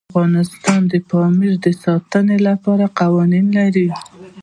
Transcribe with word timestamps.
افغانستان 0.11 0.79
د 0.91 0.93
پامیر 1.09 1.53
د 1.65 1.67
ساتنې 1.83 2.37
لپاره 2.47 2.85
قوانین 2.99 3.45
لري. 3.57 3.87